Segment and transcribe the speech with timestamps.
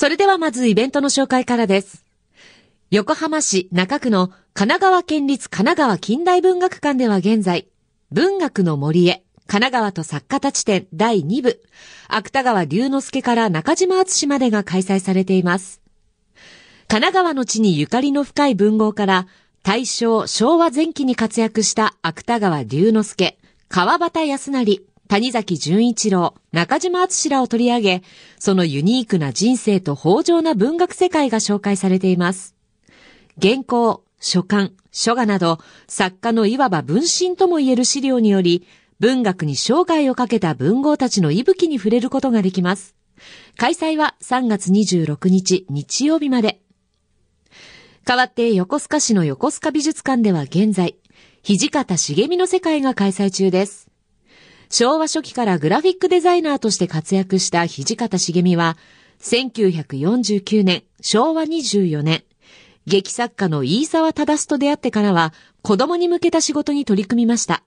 [0.00, 2.06] それではまずイベントの紹介からです。
[2.90, 7.68] 横浜市中区の神奈川県立神奈川近代文学館では現在、
[8.10, 11.60] 文学の森へ、神奈川と作家たち展第2部、
[12.08, 15.82] 芥川龍之介から中島敦までが開催されています。
[16.88, 19.26] 神奈川の地にゆかりの深い文豪から、
[19.62, 23.38] 大正、昭和前期に活躍した芥川龍之介、
[23.68, 24.80] 川端康成、
[25.10, 28.02] 谷崎潤一郎、中島敦らを取り上げ、
[28.38, 32.54] そのユニークな人生と豊穣な文学世界が紹介されています。
[33.42, 35.58] 原稿、書簡、書画など、
[35.88, 38.68] 作家のいわば分身とも言える資料により、
[39.00, 42.94] 文学に生涯をかけた文豪たちの息吹に触れることができます。
[43.56, 46.60] 開催は3月26日日曜日まで。
[48.04, 50.94] 代わって横須賀市の横須賀美術館では現在、
[51.42, 53.89] 土方茂美の世界が開催中です。
[54.70, 58.76] 昭和初期からグラフィックデザイナーとして活躍した土方茂美は、
[59.20, 62.22] 1949年、昭和24年、
[62.86, 67.64] 劇作家の飯沢忠と出会ってからは、子供に向けた仕事に取り組みました。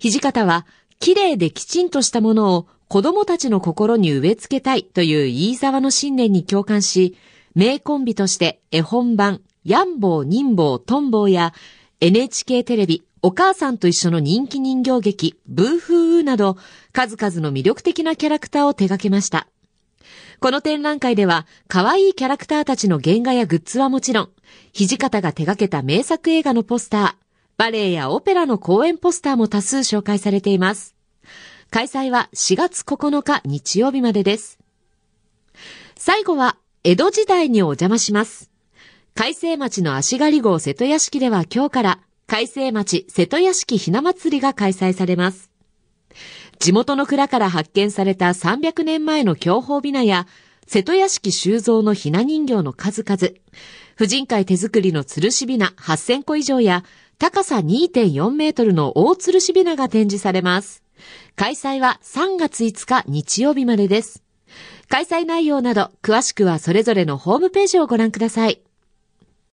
[0.00, 0.66] 土方は、
[0.98, 7.16] 綺麗できちんとしたものを子供たちの心に植え付けたいという飯沢の信念に共感し、
[7.54, 11.54] 名コンビとして絵本版、ヤンボー、ニンボー、トンボーや
[12.00, 16.56] NHK テレビ、お母さんと一緒の人気人形劇、ブーフーなど、
[16.92, 19.46] 数々の魅力的なキャラクターを手掛けました。
[20.40, 24.30] この展覧会では、可愛いキャラクターたちの原画やグッズはもちろん、
[24.72, 27.14] 土方が手掛けた名作映画のポスター、
[27.58, 30.96] バレエやオペラの公演ポスターも多数紹介されています。
[31.70, 34.58] 開催は4月9日日曜日までです。
[35.96, 38.50] 最後は、江戸時代にお邪魔します。
[39.14, 42.00] 海西町の足狩号瀬戸屋敷では今日から、
[42.32, 45.50] 海西町瀬戸屋敷ひな祭りが開催されます。
[46.58, 50.26] 地元の蔵から発見された300年前の享保びなや、
[50.66, 53.34] 瀬戸屋敷収蔵のひな人形の数々、
[53.96, 56.84] 婦人会手作りの吊るしびな8000個以上や、
[57.18, 60.82] 高さ2.4メートルの大吊るしびなが展示されます。
[61.36, 64.22] 開催は3月5日日曜日までです。
[64.88, 68.62] 開催内容など詳しくはそれぞれのホームページをご覧ください。